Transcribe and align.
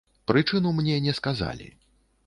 Прычыну 0.29 0.71
мне 0.79 0.95
не 1.05 1.13
сказалі. 1.21 1.73